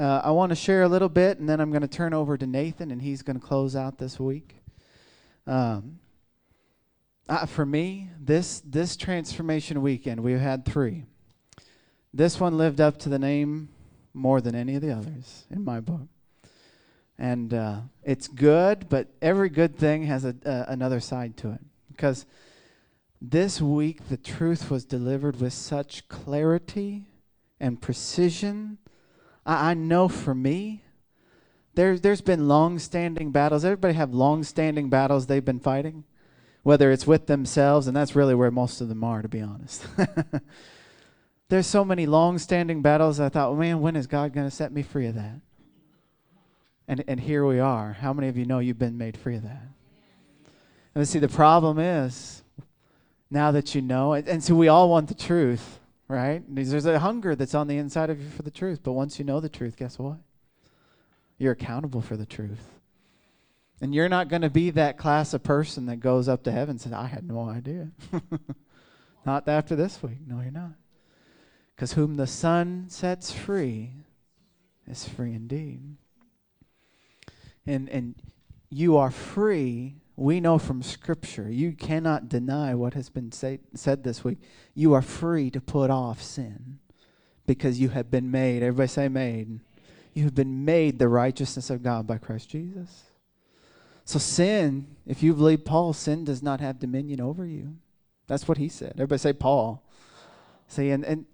[0.00, 2.38] Uh, I want to share a little bit, and then I'm going to turn over
[2.38, 4.56] to Nathan, and he's going to close out this week.
[5.46, 5.98] Um,
[7.28, 11.04] uh, for me, this this transformation weekend, we've had three.
[12.14, 13.68] This one lived up to the name
[14.14, 16.08] more than any of the others in my book,
[17.18, 18.88] and uh, it's good.
[18.88, 20.34] But every good thing has a,
[20.66, 21.60] another side to it
[21.90, 22.24] because
[23.20, 27.04] this week the truth was delivered with such clarity
[27.60, 28.78] and precision.
[29.44, 30.82] I, I know for me,
[31.74, 33.64] there's there's been long-standing battles.
[33.64, 36.04] Everybody have long-standing battles they've been fighting,
[36.62, 39.86] whether it's with themselves, and that's really where most of them are, to be honest.
[41.48, 43.20] there's so many long-standing battles.
[43.20, 45.40] I thought, man, when is God going to set me free of that?
[46.86, 47.94] And and here we are.
[47.94, 49.62] How many of you know you've been made free of that?
[50.94, 52.42] And see, the problem is,
[53.30, 55.79] now that you know, and, and so we all want the truth,
[56.10, 56.42] right?
[56.48, 58.80] There's a hunger that's on the inside of you for the truth.
[58.82, 60.18] But once you know the truth, guess what?
[61.38, 62.68] You're accountable for the truth.
[63.80, 66.70] And you're not going to be that class of person that goes up to heaven
[66.72, 67.92] and says, I had no idea.
[69.24, 70.18] not after this week.
[70.26, 70.72] No, you're not.
[71.74, 73.92] Because whom the Son sets free
[74.86, 75.80] is free indeed.
[77.66, 78.16] And, and
[78.68, 84.04] you are free we know from Scripture, you cannot deny what has been say, said
[84.04, 84.36] this week.
[84.74, 86.78] You are free to put off sin
[87.46, 88.62] because you have been made.
[88.62, 89.60] Everybody say, made.
[90.12, 93.04] You have been made the righteousness of God by Christ Jesus.
[94.04, 97.78] So, sin, if you believe Paul, sin does not have dominion over you.
[98.26, 98.92] That's what he said.
[98.96, 99.82] Everybody say, Paul.
[100.68, 101.24] See, and, and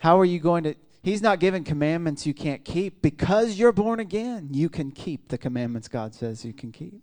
[0.00, 0.74] how are you going to?
[1.04, 3.00] He's not giving commandments you can't keep.
[3.00, 7.00] Because you're born again, you can keep the commandments God says you can keep.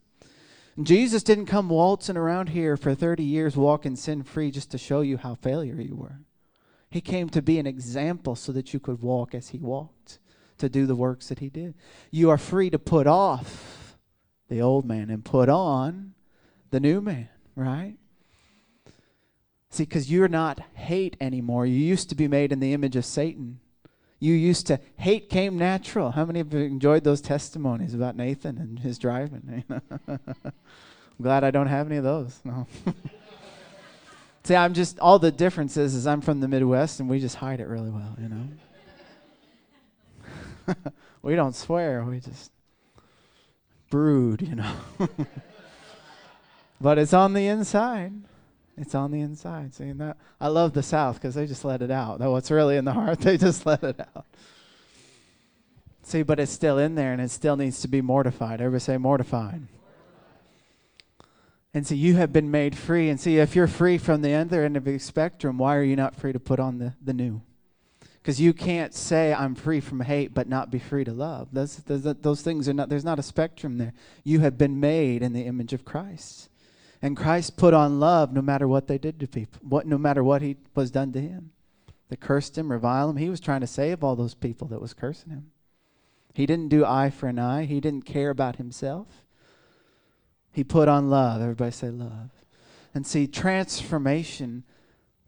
[0.81, 5.01] Jesus didn't come waltzing around here for 30 years walking sin free just to show
[5.01, 6.19] you how failure you were.
[6.89, 10.19] He came to be an example so that you could walk as he walked,
[10.57, 11.75] to do the works that he did.
[12.11, 13.97] You are free to put off
[14.49, 16.13] the old man and put on
[16.71, 17.97] the new man, right?
[19.69, 21.65] See, because you're not hate anymore.
[21.65, 23.59] You used to be made in the image of Satan
[24.25, 26.11] you used to hate came natural.
[26.11, 29.63] How many of you enjoyed those testimonies about Nathan and his driving?
[30.07, 30.19] I'm
[31.21, 32.41] glad I don't have any of those.
[32.43, 32.65] No.
[34.43, 37.59] See, I'm just all the differences is I'm from the Midwest and we just hide
[37.59, 38.47] it really well, you know.
[41.21, 42.51] we don't swear, we just
[43.91, 44.73] brood, you know.
[46.81, 48.13] but it's on the inside.
[48.77, 49.73] It's on the inside.
[49.73, 50.17] See that?
[50.39, 52.19] I love the South because they just let it out.
[52.19, 54.25] Though what's really in the heart, they just let it out.
[56.03, 58.61] See, but it's still in there and it still needs to be mortified.
[58.61, 59.61] Everybody say mortified.
[61.73, 63.09] And see, you have been made free.
[63.09, 65.95] And see, if you're free from the other end of the spectrum, why are you
[65.95, 67.41] not free to put on the, the new?
[68.21, 71.49] Because you can't say, I'm free from hate, but not be free to love.
[71.51, 73.93] Those, those, those things are not, there's not a spectrum there.
[74.23, 76.49] You have been made in the image of Christ.
[77.01, 80.23] And Christ put on love no matter what they did to people, what, no matter
[80.23, 81.51] what he was done to him.
[82.09, 83.17] They cursed him, reviled him.
[83.17, 85.51] He was trying to save all those people that was cursing him.
[86.33, 87.65] He didn't do eye for an eye.
[87.65, 89.07] He didn't care about himself.
[90.51, 91.41] He put on love.
[91.41, 92.29] Everybody say love.
[92.93, 94.63] And see, transformation,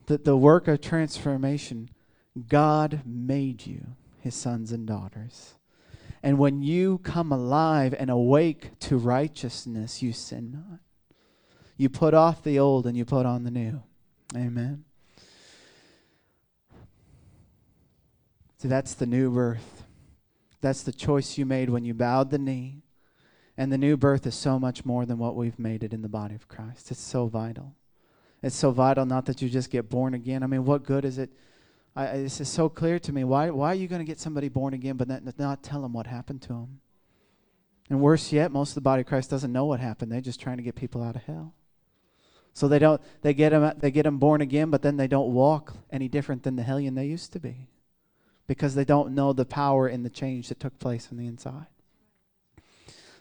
[0.05, 1.89] the, the work of transformation,
[2.47, 3.87] God made you
[4.19, 5.55] his sons and daughters.
[6.21, 10.79] And when you come alive and awake to righteousness, you sin not.
[11.77, 13.81] You put off the old and you put on the new.
[14.35, 14.83] Amen.
[18.57, 19.83] See, that's the new birth.
[20.61, 22.81] That's the choice you made when you bowed the knee.
[23.55, 26.09] And the new birth is so much more than what we've made it in the
[26.09, 26.91] body of Christ.
[26.91, 27.75] It's so vital.
[28.41, 30.43] It's so vital, not that you just get born again.
[30.43, 31.31] I mean, what good is it?
[31.95, 33.23] I, this is so clear to me.
[33.23, 35.93] Why, why are you going to get somebody born again but not, not tell them
[35.93, 36.79] what happened to them?
[37.89, 40.11] And worse yet, most of the body of Christ doesn't know what happened.
[40.11, 41.53] They're just trying to get people out of hell.
[42.57, 45.31] So they don't they get them they get them born again, but then they don't
[45.31, 47.67] walk any different than the hellion they used to be,
[48.47, 51.67] because they don't know the power and the change that took place on the inside.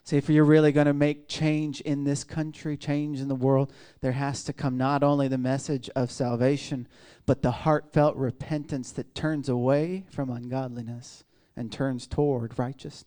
[0.04, 3.74] See, if you're really going to make change in this country, change in the world,
[4.00, 6.88] there has to come not only the message of salvation,
[7.26, 11.24] but the heartfelt repentance that turns away from ungodliness
[11.54, 13.04] and turns toward righteousness.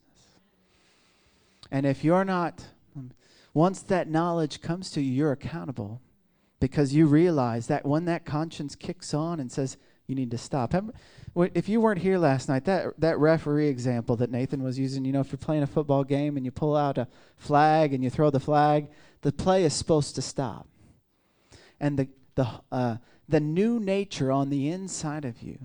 [1.71, 2.67] And if you're not,
[3.51, 6.01] once that knowledge comes to you, you're accountable
[6.59, 9.77] because you realize that when that conscience kicks on and says,
[10.07, 10.73] you need to stop.
[11.35, 15.13] If you weren't here last night, that, that referee example that Nathan was using, you
[15.13, 17.07] know, if you're playing a football game and you pull out a
[17.37, 18.89] flag and you throw the flag,
[19.21, 20.67] the play is supposed to stop.
[21.79, 22.97] And the, the, uh,
[23.27, 25.59] the new nature on the inside of you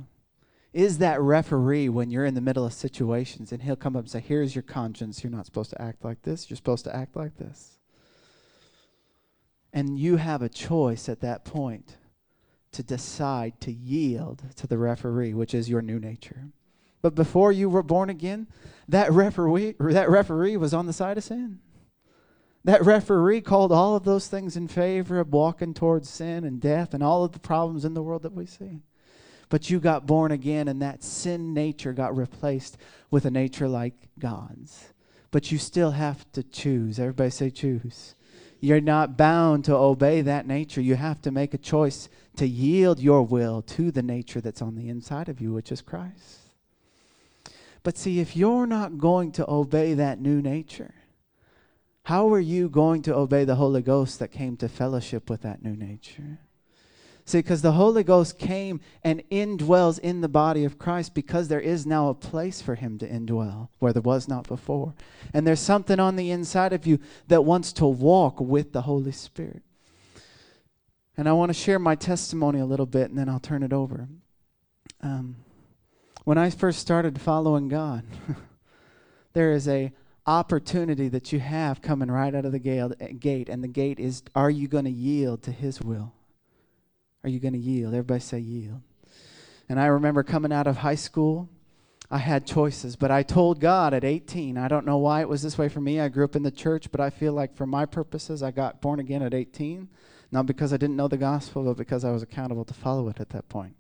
[0.75, 4.11] is that referee when you're in the middle of situations and he'll come up and
[4.11, 5.25] say, Here's your conscience.
[5.25, 6.51] You're not supposed to act like this.
[6.51, 7.74] You're supposed to act like this.
[9.75, 11.97] And you have a choice at that point
[12.71, 16.45] to decide to yield to the referee, which is your new nature.
[17.03, 18.47] But before you were born again,
[18.89, 21.59] that referee, that referee was on the side of sin.
[22.63, 26.95] That referee called all of those things in favor of walking towards sin and death
[26.95, 28.81] and all of the problems in the world that we see.
[29.51, 32.79] But you got born again, and that sin nature got replaced
[33.11, 34.95] with a nature like God's.
[35.31, 36.99] But you still have to choose.
[36.99, 38.15] Everybody say, choose.
[38.61, 40.81] You're not bound to obey that nature.
[40.81, 44.75] You have to make a choice to yield your will to the nature that's on
[44.75, 46.41] the inside of you, which is Christ.
[47.83, 50.95] But see, if you're not going to obey that new nature,
[52.05, 55.63] how are you going to obey the Holy Ghost that came to fellowship with that
[55.63, 56.41] new nature?
[57.27, 61.61] See, because the Holy Ghost came and indwells in the body of Christ because there
[61.61, 64.95] is now a place for him to indwell where there was not before.
[65.33, 66.99] And there's something on the inside of you
[67.29, 69.63] that wants to walk with the Holy Spirit.
[71.17, 73.73] And I want to share my testimony a little bit and then I'll turn it
[73.73, 74.07] over.
[75.01, 75.37] Um,
[76.25, 78.05] when I first started following God,
[79.33, 79.93] there is a
[80.27, 84.51] opportunity that you have coming right out of the gate, and the gate is are
[84.51, 86.13] you going to yield to His will?
[87.25, 87.95] Are you going to yield?
[87.95, 88.83] Everybody say yield.
[89.69, 91.49] And I remember coming out of high school,
[92.11, 95.43] I had choices, but I told God at 18, I don't know why it was
[95.43, 96.01] this way for me.
[96.01, 98.83] I grew up in the church, but I feel like for my purposes, I got
[98.83, 99.89] born again at 18,
[100.31, 103.21] not because I didn't know the gospel, but because I was accountable to follow it
[103.21, 103.75] at that point.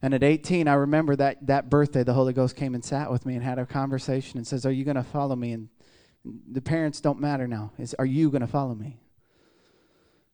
[0.00, 3.26] And at 18, I remember that, that birthday, the Holy Ghost came and sat with
[3.26, 5.52] me and had a conversation and says, Are you going to follow me?
[5.52, 5.68] And
[6.24, 7.72] the parents don't matter now.
[7.78, 8.98] Is Are you going to follow me?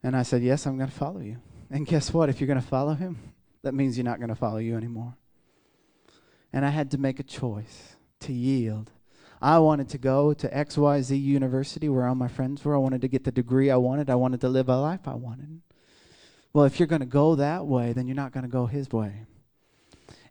[0.03, 1.37] And I said, Yes, I'm going to follow you.
[1.71, 2.29] And guess what?
[2.29, 3.19] If you're going to follow him,
[3.63, 5.15] that means you're not going to follow you anymore.
[6.53, 8.91] And I had to make a choice to yield.
[9.41, 12.75] I wanted to go to XYZ University where all my friends were.
[12.75, 14.11] I wanted to get the degree I wanted.
[14.11, 15.61] I wanted to live a life I wanted.
[16.53, 18.91] Well, if you're going to go that way, then you're not going to go his
[18.91, 19.27] way.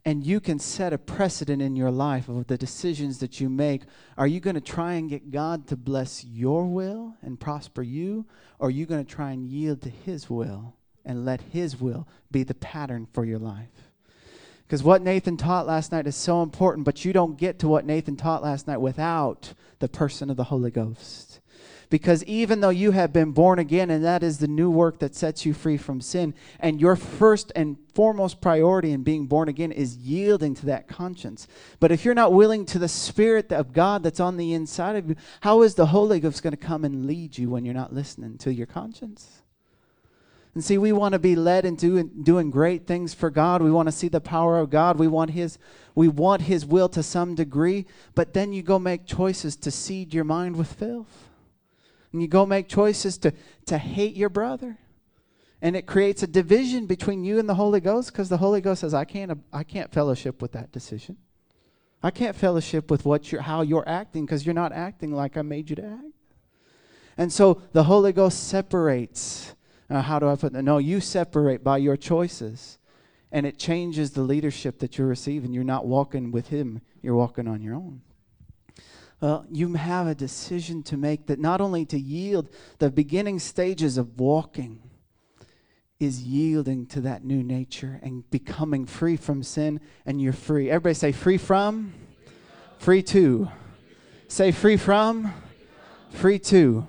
[0.03, 3.83] And you can set a precedent in your life of the decisions that you make.
[4.17, 8.25] Are you going to try and get God to bless your will and prosper you?
[8.57, 10.76] Or are you going to try and yield to His will
[11.07, 13.89] and let His will be the pattern for your life.
[14.67, 17.85] Because what Nathan taught last night is so important, but you don't get to what
[17.85, 21.39] Nathan taught last night without the person of the Holy Ghost.
[21.89, 25.15] Because even though you have been born again, and that is the new work that
[25.15, 29.71] sets you free from sin, and your first and foremost priority in being born again
[29.71, 31.47] is yielding to that conscience.
[31.79, 35.07] But if you're not willing to the Spirit of God that's on the inside of
[35.07, 37.93] you, how is the Holy Ghost going to come and lead you when you're not
[37.93, 39.36] listening to your conscience?
[40.57, 43.61] And see, we want to be led into doing great things for God.
[43.61, 44.97] We want to see the power of God.
[44.97, 45.59] We want His,
[45.93, 47.85] we want His will to some degree.
[48.15, 51.29] But then you go make choices to seed your mind with filth.
[52.11, 53.33] And you go make choices to,
[53.67, 54.79] to hate your brother.
[55.61, 58.81] And it creates a division between you and the Holy Ghost because the Holy Ghost
[58.81, 61.17] says, I can't, I can't fellowship with that decision.
[62.01, 65.43] I can't fellowship with what you're, how you're acting because you're not acting like I
[65.43, 66.33] made you to act.
[67.15, 69.53] And so the Holy Ghost separates
[69.89, 70.63] uh, how do I put that?
[70.63, 72.77] No, you separate by your choices.
[73.31, 75.53] And it changes the leadership that you're receiving.
[75.53, 78.01] You're not walking with Him, you're walking on your own.
[79.19, 83.97] Well, you have a decision to make that not only to yield, the beginning stages
[83.97, 84.81] of walking
[85.99, 90.69] is yielding to that new nature and becoming free from sin, and you're free.
[90.69, 91.93] Everybody say, free from,
[92.77, 93.49] free to.
[94.27, 95.33] Say, free from,
[96.11, 96.87] free to.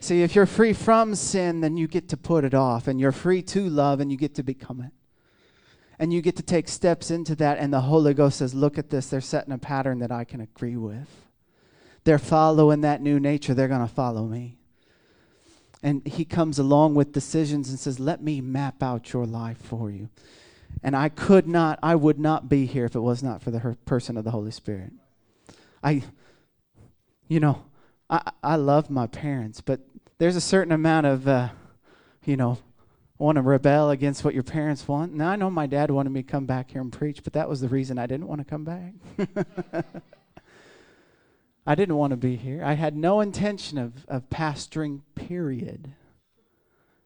[0.00, 3.12] See, if you're free from sin, then you get to put it off, and you're
[3.12, 4.92] free to love, and you get to become it.
[5.98, 8.90] And you get to take steps into that, and the Holy Ghost says, Look at
[8.90, 9.08] this.
[9.08, 11.08] They're setting a pattern that I can agree with.
[12.04, 13.54] They're following that new nature.
[13.54, 14.58] They're going to follow me.
[15.82, 19.90] And He comes along with decisions and says, Let me map out your life for
[19.90, 20.08] you.
[20.82, 23.76] And I could not, I would not be here if it was not for the
[23.84, 24.92] person of the Holy Spirit.
[25.82, 26.02] I,
[27.26, 27.64] you know,
[28.10, 29.80] I, I love my parents, but
[30.18, 31.48] there's a certain amount of, uh,
[32.24, 32.58] you know,
[33.18, 35.12] want to rebel against what your parents want.
[35.12, 37.48] Now, I know my dad wanted me to come back here and preach, but that
[37.48, 38.92] was the reason I didn't want to come back.
[41.66, 42.64] I didn't want to be here.
[42.64, 45.92] I had no intention of, of pastoring, period.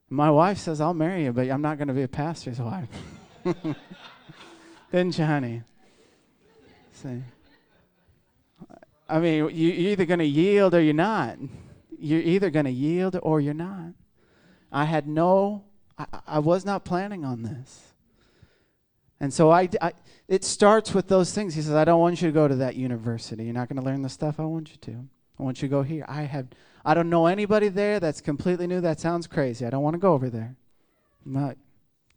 [0.09, 2.89] My wife says, I'll marry you, but I'm not going to be a pastor's wife.
[4.93, 5.63] Didn't you, honey?
[6.93, 7.23] See.
[9.09, 11.39] I mean, you, you're either going to yield or you're not.
[12.03, 13.95] You're either going to yield or you're not.
[14.73, 15.65] I had no,
[15.97, 17.95] I, I was not planning on this.
[19.21, 19.93] And so I, I,
[20.27, 21.55] it starts with those things.
[21.55, 23.45] He says, I don't want you to go to that university.
[23.45, 25.09] You're not going to learn the stuff I want you to.
[25.39, 26.05] I want you to go here.
[26.09, 26.49] I have,
[26.85, 28.81] I don't know anybody there that's completely new.
[28.81, 29.65] That sounds crazy.
[29.65, 30.57] I don't want to go over there.
[31.25, 31.57] Not,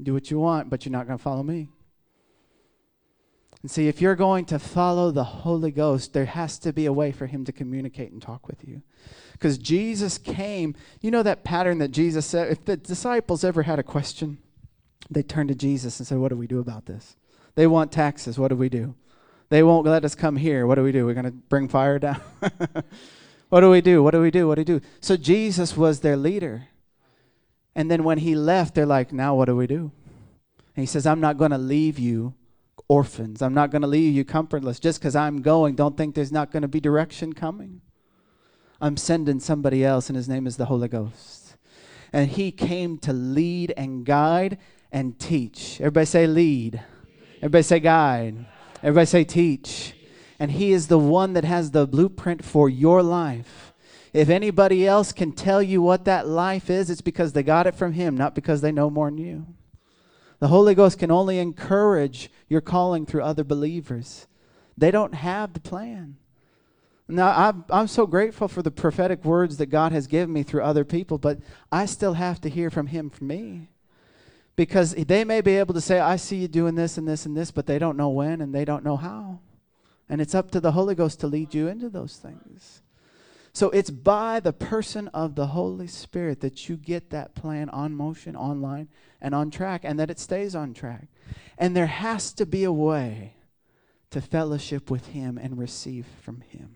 [0.01, 1.69] do what you want, but you're not going to follow me.
[3.65, 6.93] And see, if you're going to follow the Holy Ghost, there has to be a
[6.93, 8.83] way for him to communicate and talk with you.
[9.31, 13.79] Because Jesus came, you know that pattern that Jesus said, if the disciples ever had
[13.79, 14.37] a question,
[15.09, 17.15] they turned to Jesus and said, What do we do about this?
[17.55, 18.37] They want taxes.
[18.37, 18.93] What do we do?
[19.49, 20.67] They won't let us come here.
[20.67, 21.07] What do we do?
[21.07, 22.21] We're going to bring fire down?
[23.49, 24.03] what do we do?
[24.03, 24.47] What do we do?
[24.47, 24.81] What do we do?
[25.01, 26.67] So Jesus was their leader.
[27.73, 29.91] And then when he left, they're like, Now what do we do?
[30.75, 32.35] And he says, I'm not going to leave you
[32.87, 33.41] orphans.
[33.41, 34.79] I'm not going to leave you comfortless.
[34.79, 37.81] Just because I'm going, don't think there's not going to be direction coming.
[38.81, 41.55] I'm sending somebody else, and his name is the Holy Ghost.
[42.11, 44.57] And he came to lead and guide
[44.91, 45.79] and teach.
[45.79, 46.81] Everybody say lead.
[47.37, 48.45] Everybody say guide.
[48.83, 49.93] Everybody say teach.
[50.39, 53.73] And he is the one that has the blueprint for your life.
[54.13, 57.75] If anybody else can tell you what that life is, it's because they got it
[57.75, 59.45] from him, not because they know more than you.
[60.39, 64.27] The Holy Ghost can only encourage your calling through other believers.
[64.77, 66.17] They don't have the plan.
[67.07, 70.63] Now, I'm, I'm so grateful for the prophetic words that God has given me through
[70.63, 71.39] other people, but
[71.71, 73.69] I still have to hear from Him for me.
[74.55, 77.35] Because they may be able to say, I see you doing this and this and
[77.35, 79.39] this, but they don't know when and they don't know how.
[80.09, 82.81] And it's up to the Holy Ghost to lead you into those things.
[83.55, 87.95] So it's by the person of the Holy Spirit that you get that plan on
[87.95, 88.89] motion, online,
[89.21, 91.07] and on track, and that it stays on track.
[91.57, 93.37] And there has to be a way
[94.09, 96.75] to fellowship with Him and receive from Him.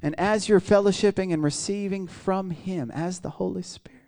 [0.00, 3.98] And as you're fellowshipping and receiving from Him, as the Holy Spirit,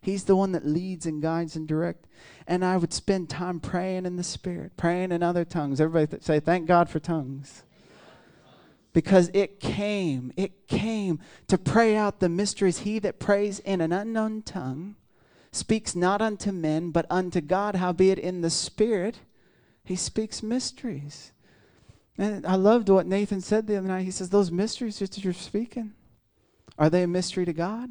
[0.00, 2.08] He's the one that leads and guides and directs.
[2.48, 5.80] And I would spend time praying in the Spirit, praying in other tongues.
[5.80, 7.62] Everybody th- say, Thank God for tongues.
[8.94, 12.78] Because it came, it came to pray out the mysteries.
[12.78, 14.96] He that prays in an unknown tongue
[15.50, 19.18] speaks not unto men, but unto God, howbeit in the Spirit,
[19.84, 21.32] he speaks mysteries.
[22.16, 24.04] And I loved what Nathan said the other night.
[24.04, 25.92] He says, Those mysteries that you're speaking,
[26.78, 27.90] are they a mystery to God?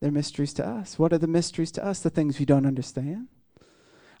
[0.00, 0.98] They're mysteries to us.
[0.98, 2.00] What are the mysteries to us?
[2.00, 3.28] The things we don't understand.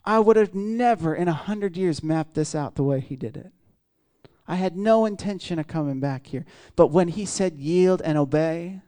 [0.04, 3.36] I would have never in a hundred years mapped this out the way he did
[3.36, 3.52] it.
[4.48, 6.44] I had no intention of coming back here.
[6.76, 8.80] But when he said yield and obey,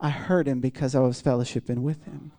[0.00, 2.32] I heard him because I was fellowshipping with him.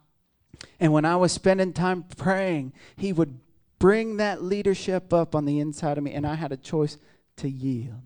[0.79, 3.39] And when I was spending time praying, he would
[3.79, 6.98] bring that leadership up on the inside of me, and I had a choice
[7.38, 8.01] to yield.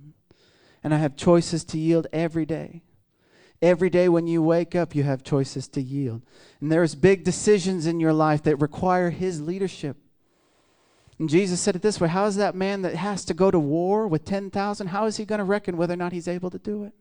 [0.84, 2.84] And I have choices to yield every day.
[3.62, 6.22] Every day when you wake up, you have choices to yield.
[6.60, 9.98] And there's big decisions in your life that require his leadership.
[11.20, 13.60] And Jesus said it this way How is that man that has to go to
[13.60, 14.88] war with 10,000?
[14.88, 16.93] How is he going to reckon whether or not he's able to do it?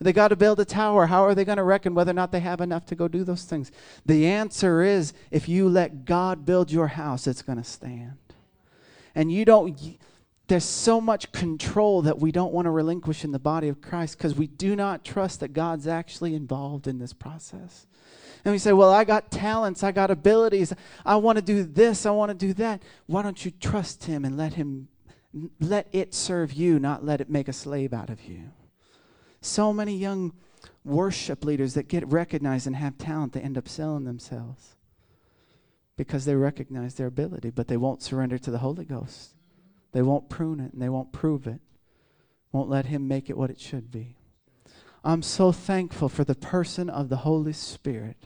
[0.00, 1.06] They got to build a tower.
[1.06, 3.24] How are they going to reckon whether or not they have enough to go do
[3.24, 3.72] those things?
[4.06, 8.16] The answer is if you let God build your house, it's going to stand.
[9.16, 9.76] And you don't,
[10.46, 14.16] there's so much control that we don't want to relinquish in the body of Christ
[14.16, 17.88] because we do not trust that God's actually involved in this process.
[18.44, 20.72] And we say, Well, I got talents, I got abilities,
[21.04, 22.82] I want to do this, I want to do that.
[23.06, 24.88] Why don't you trust Him and let Him,
[25.60, 28.50] let it serve you, not let it make a slave out of you?
[29.40, 30.32] So many young
[30.84, 34.76] worship leaders that get recognized and have talent, they end up selling themselves
[35.96, 39.34] because they recognize their ability, but they won't surrender to the Holy Ghost.
[39.92, 41.60] They won't prune it and they won't prove it,
[42.52, 44.17] won't let Him make it what it should be.
[45.04, 48.16] I'm so thankful for the person of the Holy Spirit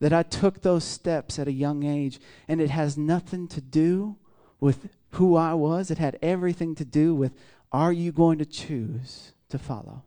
[0.00, 4.16] that I took those steps at a young age, and it has nothing to do
[4.60, 5.90] with who I was.
[5.90, 7.32] It had everything to do with
[7.72, 10.02] are you going to choose to follow?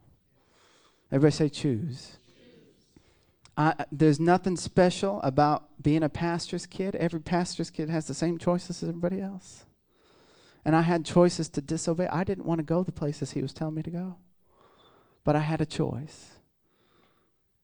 [1.12, 2.18] Everybody say choose.
[3.58, 6.96] I, there's nothing special about being a pastor's kid.
[6.96, 9.66] Every pastor's kid has the same choices as everybody else.
[10.64, 12.08] And I had choices to disobey.
[12.08, 14.16] I didn't want to go the places he was telling me to go.
[15.24, 16.32] But I had a choice.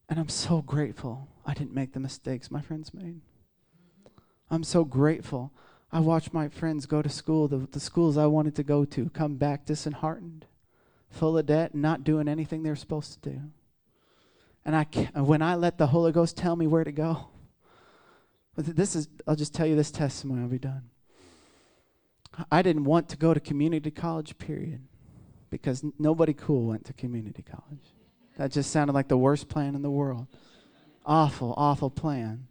[0.08, 3.22] And I'm so grateful I didn't make the mistakes my friends made.
[4.50, 5.52] I'm so grateful.
[5.92, 9.10] I watched my friends go to school, the, the schools I wanted to go to,
[9.10, 10.46] come back disheartened
[11.10, 13.42] full of debt, not doing anything they're supposed to do.
[14.66, 14.84] And I
[15.22, 17.28] when I let the Holy Ghost tell me where to go,
[18.56, 20.90] this is, I'll just tell you this testimony, I'll be done.
[22.52, 24.82] I didn't want to go to community college, period,
[25.50, 27.94] because nobody cool went to community college.
[28.38, 30.28] That just sounded like the worst plan in the world.
[31.06, 32.48] Awful, awful plan.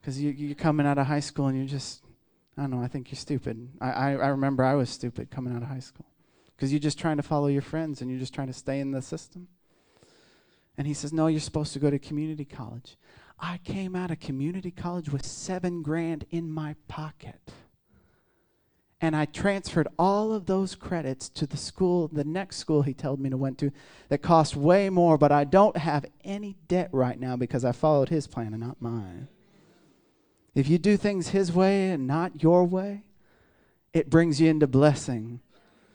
[0.00, 2.02] Because you, you're coming out of high school and you're just,
[2.56, 3.68] I don't know, I think you're stupid.
[3.80, 6.06] I, I, I remember I was stupid coming out of high school
[6.56, 8.90] because you're just trying to follow your friends and you're just trying to stay in
[8.90, 9.48] the system.
[10.76, 12.96] And he says, No, you're supposed to go to community college.
[13.38, 17.52] I came out of community college with seven grand in my pocket.
[19.02, 23.18] And I transferred all of those credits to the school, the next school he told
[23.18, 23.72] me to went to,
[24.08, 28.10] that cost way more, but I don't have any debt right now because I followed
[28.10, 29.26] his plan and not mine.
[30.54, 33.02] If you do things his way and not your way,
[33.92, 35.40] it brings you into blessing.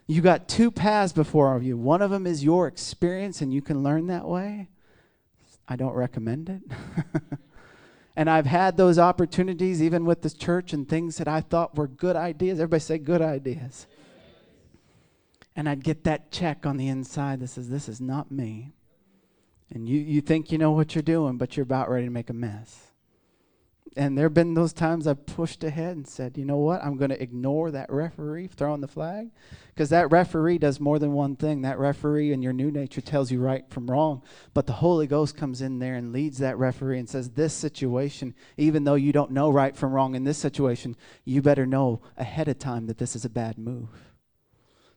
[0.06, 1.78] You got two paths before of you.
[1.78, 4.68] One of them is your experience, and you can learn that way.
[5.66, 6.62] I don't recommend it.
[8.18, 11.88] And I've had those opportunities even with this church and things that I thought were
[11.88, 12.60] good ideas.
[12.60, 13.86] Everybody say good ideas.
[15.56, 18.74] And I'd get that check on the inside that says, This is not me.
[19.70, 22.32] And you, you think you know what you're doing, but you're about ready to make
[22.32, 22.87] a mess.
[23.98, 26.84] And there have been those times I've pushed ahead and said, you know what?
[26.84, 29.32] I'm going to ignore that referee throwing the flag.
[29.74, 31.64] Because that referee does more than one thing.
[31.64, 34.22] That referee in your new nature tells you right from wrong.
[34.54, 38.36] But the Holy Ghost comes in there and leads that referee and says, this situation,
[38.56, 42.48] even though you don't know right from wrong in this situation, you better know ahead
[42.48, 43.90] of time that this is a bad move.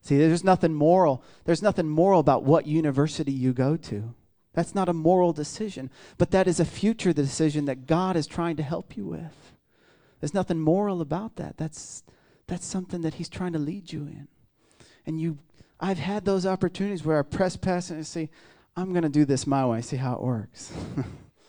[0.03, 1.25] See, there's nothing moral.
[1.47, 4.15] There's nothing moral about what university you go to.
[4.53, 8.57] That's not a moral decision, but that is a future decision that God is trying
[8.57, 9.53] to help you with.
[10.21, 11.57] There's nothing moral about that.
[11.57, 12.03] That's
[12.47, 14.27] that's something that he's trying to lead you in.
[15.07, 15.39] And you
[15.79, 18.29] I've had those opportunities where I press past and say,
[18.77, 20.73] I'm going to do this my way, see how it works.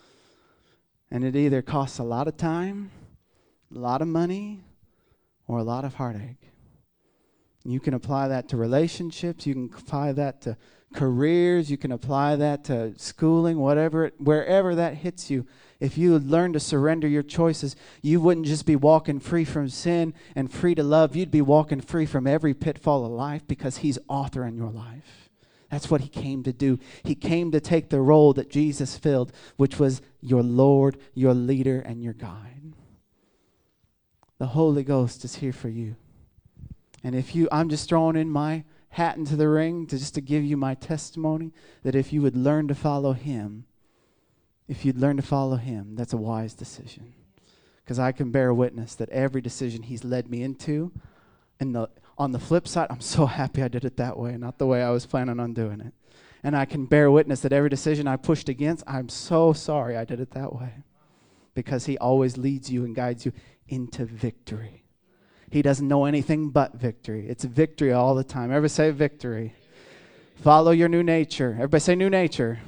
[1.12, 2.92] and it either costs a lot of time,
[3.76, 4.62] a lot of money,
[5.48, 6.50] or a lot of heartache.
[7.64, 10.58] You can apply that to relationships, you can apply that to
[10.94, 15.46] careers, you can apply that to schooling, whatever, wherever that hits you.
[15.80, 20.14] If you learn to surrender your choices, you wouldn't just be walking free from sin
[20.36, 21.16] and free to love.
[21.16, 25.30] You'd be walking free from every pitfall of life because He's author in your life.
[25.72, 26.78] That's what He came to do.
[27.04, 31.80] He came to take the role that Jesus filled, which was your Lord, your leader,
[31.80, 32.74] and your guide.
[34.38, 35.96] The Holy Ghost is here for you.
[37.04, 40.22] And if you, I'm just throwing in my hat into the ring to just to
[40.22, 43.66] give you my testimony that if you would learn to follow him,
[44.68, 47.14] if you'd learn to follow him, that's a wise decision.
[47.84, 50.92] Because I can bear witness that every decision he's led me into,
[51.60, 54.58] and the, on the flip side, I'm so happy I did it that way, not
[54.58, 55.94] the way I was planning on doing it.
[56.44, 60.06] And I can bear witness that every decision I pushed against, I'm so sorry I
[60.06, 60.74] did it that way.
[61.54, 63.32] Because he always leads you and guides you
[63.68, 64.81] into victory.
[65.52, 67.28] He doesn't know anything but victory.
[67.28, 68.52] It's victory all the time.
[68.52, 69.54] Everybody say victory.
[70.36, 71.52] Follow your new nature.
[71.56, 72.60] Everybody say new nature.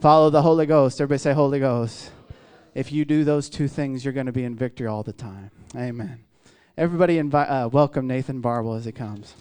[0.00, 1.00] Follow the Holy Ghost.
[1.00, 2.12] Everybody say Holy Ghost.
[2.74, 5.50] If you do those two things, you're going to be in victory all the time.
[5.74, 6.24] Amen.
[6.78, 9.34] Everybody invite, uh, welcome Nathan Barble as he comes.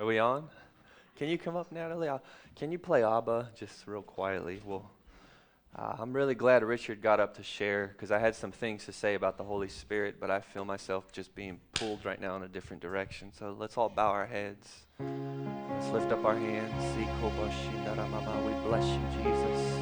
[0.00, 0.48] Are we on?
[1.16, 2.10] Can you come up, Natalie?
[2.56, 4.60] Can you play ABBA just real quietly?
[4.64, 4.90] We'll
[5.78, 8.92] uh, I'm really glad Richard got up to share because I had some things to
[8.92, 12.42] say about the Holy Spirit, but I feel myself just being pulled right now in
[12.42, 13.30] a different direction.
[13.38, 14.86] So let's all bow our heads.
[14.98, 16.72] Let's lift up our hands.
[16.96, 17.04] We
[18.64, 19.76] bless you, Jesus.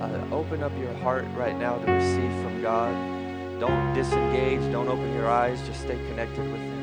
[0.00, 2.94] Uh, open up your heart right now to receive from God.
[3.58, 4.60] Don't disengage.
[4.70, 5.60] Don't open your eyes.
[5.66, 6.75] Just stay connected with Him.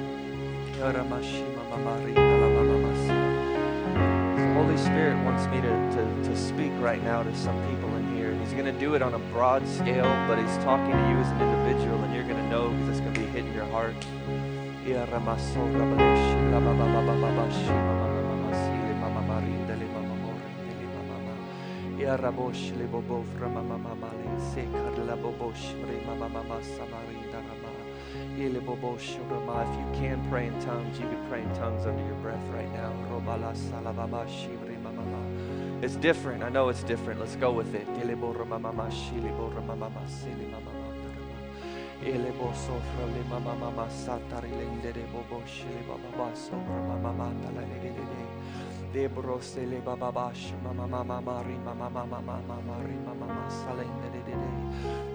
[3.07, 8.13] The Holy Spirit wants me to, to, to speak right now to some people in
[8.17, 8.35] here.
[8.35, 11.31] He's going to do it on a broad scale, but He's talking to you as
[11.31, 13.95] an individual, and you're going to know because it's going to be hitting your heart.
[23.39, 23.77] From Mama
[26.27, 27.32] Mama Samarinda Rama.
[28.35, 32.71] If you can pray in tongues, you can pray in tongues under your breath right
[32.73, 32.91] now.
[35.83, 36.43] It's different.
[36.43, 37.19] I know it's different.
[37.19, 37.87] Let's go with it.
[48.93, 54.31] Debro se le mama mama mari mama mama mama mari mama mama salende de de
[54.31, 55.12] de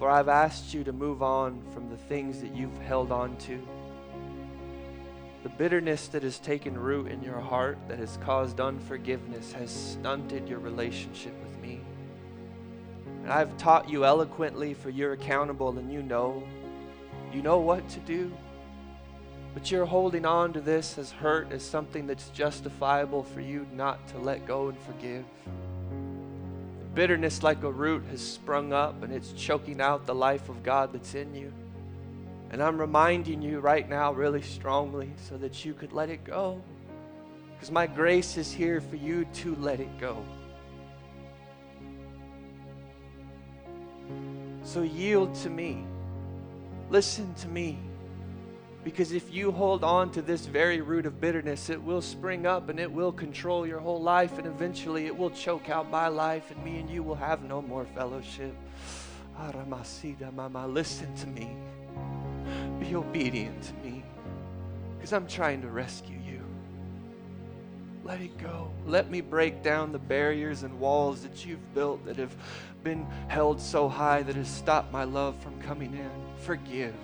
[0.00, 3.60] For I've asked you to move on from the things that you've held on to.
[5.42, 10.48] The bitterness that has taken root in your heart, that has caused unforgiveness, has stunted
[10.48, 11.82] your relationship with me.
[13.24, 16.42] And I've taught you eloquently, for you're accountable and you know.
[17.30, 18.32] You know what to do.
[19.52, 24.08] But you're holding on to this as hurt, as something that's justifiable for you not
[24.08, 25.26] to let go and forgive.
[26.94, 30.92] Bitterness, like a root, has sprung up and it's choking out the life of God
[30.92, 31.52] that's in you.
[32.50, 36.60] And I'm reminding you right now, really strongly, so that you could let it go.
[37.54, 40.24] Because my grace is here for you to let it go.
[44.64, 45.84] So yield to me.
[46.90, 47.78] Listen to me.
[48.82, 52.70] Because if you hold on to this very root of bitterness, it will spring up
[52.70, 56.50] and it will control your whole life, and eventually it will choke out my life,
[56.50, 58.54] and me and you will have no more fellowship.
[59.38, 61.54] Aramasida mama, listen to me.
[62.78, 64.02] Be obedient to me.
[64.96, 66.42] Because I'm trying to rescue you.
[68.02, 68.70] Let it go.
[68.86, 72.34] Let me break down the barriers and walls that you've built that have
[72.82, 76.10] been held so high that has stopped my love from coming in.
[76.42, 76.94] Forgive.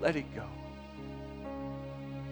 [0.00, 0.46] Let it go.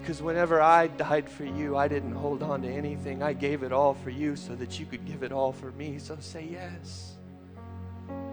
[0.04, 3.22] Because whenever I died for you, I didn't hold on to anything.
[3.22, 5.98] I gave it all for you so that you could give it all for me.
[5.98, 7.14] So say yes.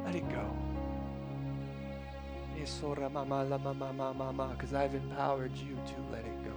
[0.04, 0.52] Let it go.
[4.58, 6.52] Because I've empowered you to let it go.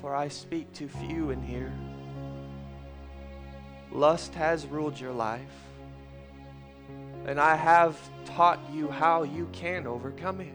[0.00, 1.72] For I speak to few in here.
[3.96, 5.40] Lust has ruled your life,
[7.24, 10.52] and I have taught you how you can overcome it.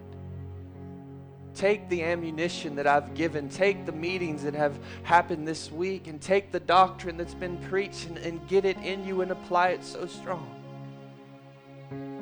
[1.52, 6.20] Take the ammunition that I've given, take the meetings that have happened this week, and
[6.20, 9.84] take the doctrine that's been preached and, and get it in you and apply it
[9.84, 10.48] so strong.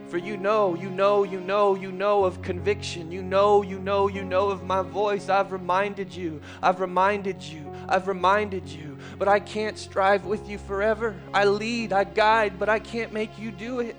[0.08, 3.12] For you know, you know, you know, you know of conviction.
[3.12, 5.28] You know, you know, you know of my voice.
[5.28, 6.40] I've reminded you.
[6.60, 7.69] I've reminded you.
[7.90, 8.96] I've reminded you.
[9.18, 11.14] But I can't strive with you forever.
[11.34, 13.96] I lead, I guide, but I can't make you do it.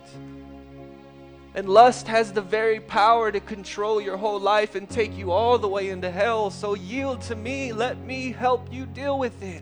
[1.53, 5.57] And lust has the very power to control your whole life and take you all
[5.57, 6.49] the way into hell.
[6.49, 7.73] So yield to me.
[7.73, 9.61] Let me help you deal with it.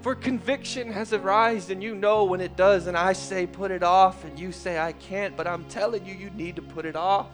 [0.00, 3.82] For conviction has arisen, and you know when it does, and I say put it
[3.82, 6.94] off, and you say I can't, but I'm telling you, you need to put it
[6.94, 7.28] off.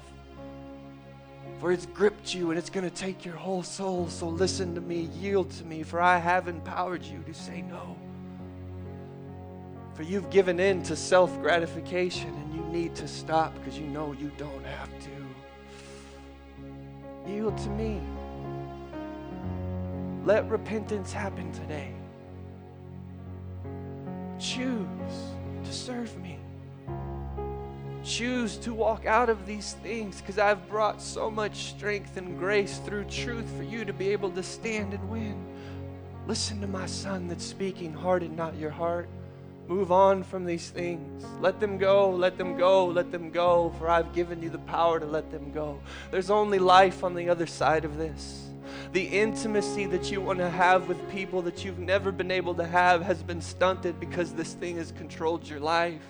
[1.61, 4.09] For it's gripped you and it's going to take your whole soul.
[4.09, 7.97] So listen to me, yield to me, for I have empowered you to say no.
[9.95, 14.13] For you've given in to self gratification, and you need to stop because you know
[14.13, 15.11] you don't have to.
[17.31, 18.01] Yield to me.
[20.25, 21.93] Let repentance happen today.
[24.39, 24.87] Choose
[25.65, 26.40] to serve me.
[28.03, 32.79] Choose to walk out of these things because I've brought so much strength and grace
[32.79, 35.47] through truth for you to be able to stand and win.
[36.27, 39.09] Listen to my son that's speaking, harden not your heart.
[39.69, 41.25] Move on from these things.
[41.41, 44.99] Let them go, let them go, let them go, for I've given you the power
[44.99, 45.81] to let them go.
[46.11, 48.50] There's only life on the other side of this.
[48.93, 52.67] The intimacy that you want to have with people that you've never been able to
[52.67, 56.03] have has been stunted because this thing has controlled your life.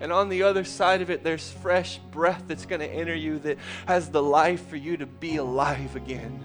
[0.00, 3.38] And on the other side of it, there's fresh breath that's going to enter you
[3.40, 6.44] that has the life for you to be alive again.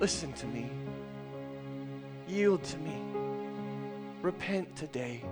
[0.00, 0.68] Listen to me.
[2.28, 2.96] Yield to me.
[4.22, 5.22] Repent today,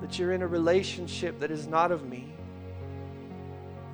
[0.00, 2.32] that you're in a relationship that is not of me.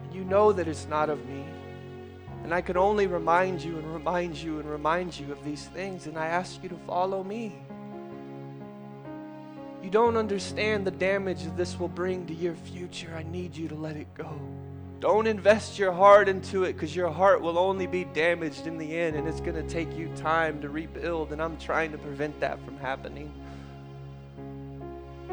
[0.04, 1.44] And you know that it's not of me.
[2.44, 6.06] And I can only remind you and remind you and remind you of these things.
[6.06, 7.58] And I ask you to follow me.
[9.82, 13.14] You don't understand the damage that this will bring to your future.
[13.16, 14.38] I need you to let it go.
[15.00, 18.98] Don't invest your heart into it because your heart will only be damaged in the
[18.98, 21.32] end and it's going to take you time to rebuild.
[21.32, 23.32] And I'm trying to prevent that from happening.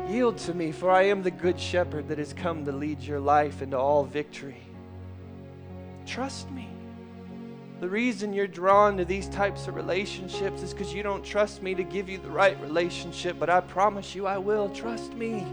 [0.07, 3.19] Yield to me, for I am the good shepherd that has come to lead your
[3.19, 4.61] life into all victory.
[6.05, 6.69] Trust me.
[7.79, 11.73] The reason you're drawn to these types of relationships is because you don't trust me
[11.73, 14.69] to give you the right relationship, but I promise you I will.
[14.69, 15.45] Trust me.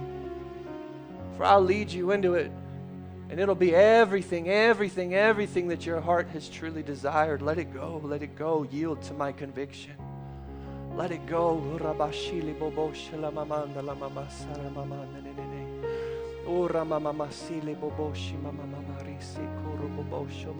[1.37, 2.53] For I'll lead you into it,
[3.33, 7.41] and it'll be everything, everything, everything that your heart has truly desired.
[7.41, 8.65] Let it go, let it go.
[8.65, 9.95] Yield to my conviction.
[10.95, 11.57] Let it go.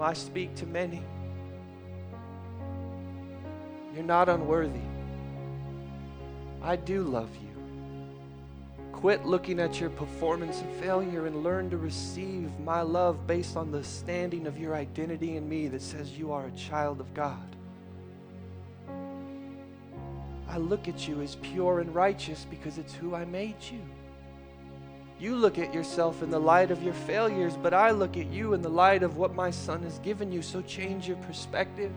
[0.01, 1.03] I speak to many.
[3.95, 4.81] You're not unworthy.
[6.63, 7.42] I do love you.
[8.93, 13.73] Quit looking at your performance and failure and learn to receive my love based on
[13.73, 17.57] the standing of your identity in me that says you are a child of God.
[20.49, 23.81] I look at you as pure and righteous because it's who I made you.
[25.19, 28.53] You look at yourself in the light of your failures, but I look at you
[28.53, 30.43] in the light of what my son has given you.
[30.43, 31.91] So change your perspective.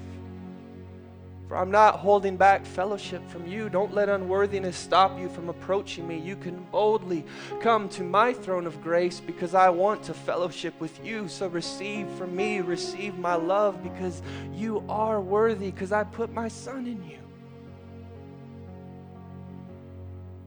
[1.47, 3.69] For I'm not holding back fellowship from you.
[3.69, 6.17] Don't let unworthiness stop you from approaching me.
[6.17, 7.23] You can boldly
[7.59, 11.27] come to my throne of grace because I want to fellowship with you.
[11.27, 16.47] So receive from me, receive my love because you are worthy because I put my
[16.47, 17.19] son in you.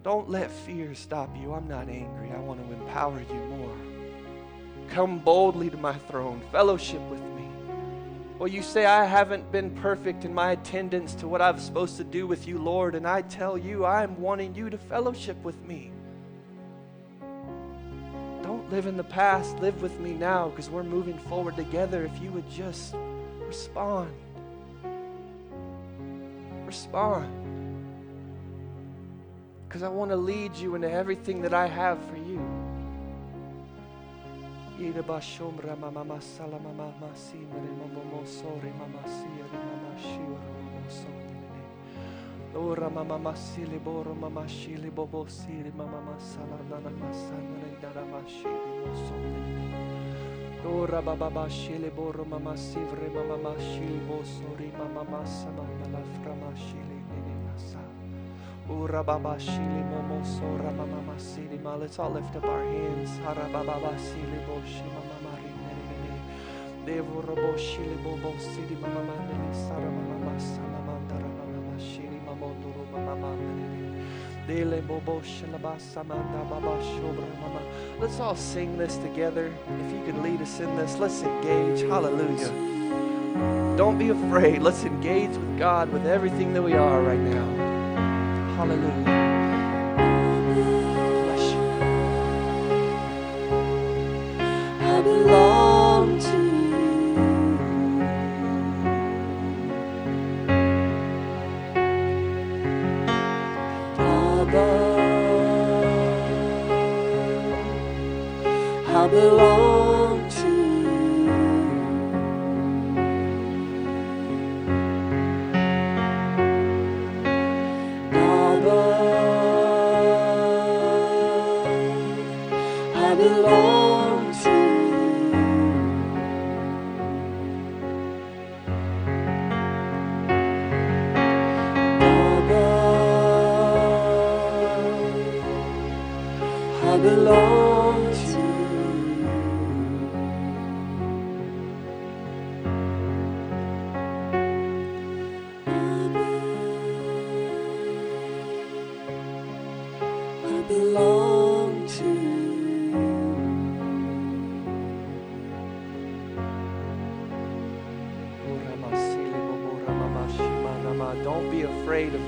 [0.03, 1.53] Don't let fear stop you.
[1.53, 2.33] I'm not angry.
[2.33, 3.77] I want to empower you more.
[4.89, 7.28] Come boldly to my throne, fellowship with.
[8.39, 12.05] Well, you say, I haven't been perfect in my attendance to what I'm supposed to
[12.05, 15.91] do with you, Lord, and I tell you, I'm wanting you to fellowship with me.
[18.45, 22.05] Don't live in the past, live with me now, because we're moving forward together.
[22.05, 22.95] If you would just
[23.41, 24.15] respond.
[26.65, 27.35] Respond.
[29.67, 32.58] Because I want to lead you into everything that I have for you.
[34.79, 41.63] Ida bashomra mama masala mama mama mosori mama siri mama shiora mama sonere.
[42.55, 49.59] Ora mama masili boro mama shili bobo siri mama masala nana masanere dara mashiri mosonere.
[50.65, 57.35] Ora baba bashili boro mama sivre mama mashili bosori mama masama nala frama shili nene
[57.47, 57.88] masa.
[61.89, 63.09] Let's all lift up our hands.
[77.99, 79.47] Let's all sing this together.
[79.47, 81.89] If you could lead us in this, let's engage.
[81.89, 83.77] Hallelujah.
[83.77, 84.63] Don't be afraid.
[84.63, 87.68] Let's engage with God with everything that we are right now.
[88.59, 89.28] Hallelujah.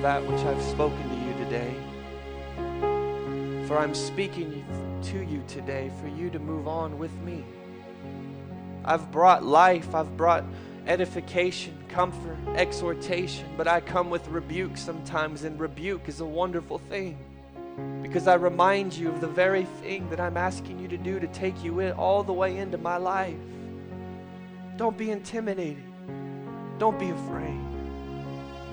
[0.03, 1.75] That which I've spoken to you today.
[3.67, 4.65] For I'm speaking
[5.03, 7.45] to you today for you to move on with me.
[8.85, 10.45] I've brought life, I've brought
[10.87, 17.19] edification, comfort, exhortation, but I come with rebuke sometimes, and rebuke is a wonderful thing
[18.03, 21.27] because I remind you of the very thing that I'm asking you to do to
[21.29, 23.37] take you in all the way into my life.
[24.77, 25.85] Don't be intimidated.
[26.79, 27.70] Don't be afraid.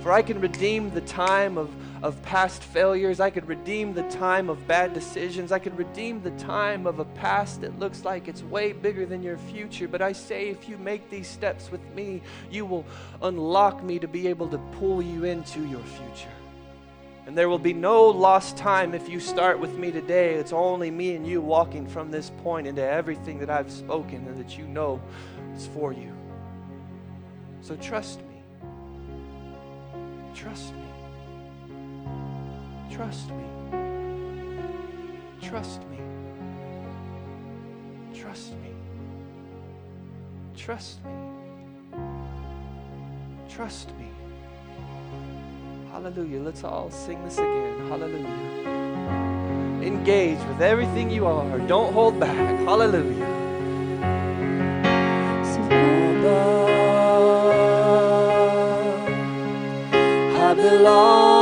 [0.02, 1.70] For I can redeem the time of,
[2.04, 3.20] of past failures.
[3.20, 5.52] I can redeem the time of bad decisions.
[5.52, 9.24] I can redeem the time of a past that looks like it's way bigger than
[9.24, 9.88] your future.
[9.88, 12.86] But I say, if you make these steps with me, you will
[13.22, 16.30] unlock me to be able to pull you into your future.
[17.26, 20.36] And there will be no lost time if you start with me today.
[20.36, 24.38] It's only me and you walking from this point into everything that I've spoken and
[24.38, 25.02] that you know
[25.54, 26.14] is for you.
[27.60, 28.27] So trust me.
[30.38, 30.86] Trust me.
[32.92, 33.44] Trust me.
[35.42, 35.98] Trust me.
[38.14, 38.72] Trust me.
[40.56, 41.12] Trust me.
[43.50, 44.12] Trust me.
[45.92, 46.42] Hallelujah.
[46.42, 47.88] Let's all sing this again.
[47.88, 48.28] Hallelujah.
[49.82, 51.58] Engage with everything you are.
[51.62, 52.60] Don't hold back.
[52.60, 53.27] Hallelujah.
[60.84, 61.37] Long.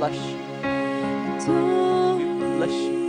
[0.00, 0.16] Lush.
[2.58, 2.99] Lush.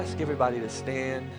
[0.00, 1.29] ask everybody to stand.